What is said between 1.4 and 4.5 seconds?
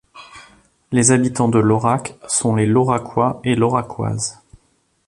de Laurac sont les lauracois et lauracoises.